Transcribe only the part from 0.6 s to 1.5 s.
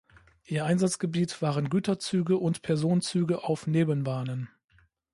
Einsatzgebiet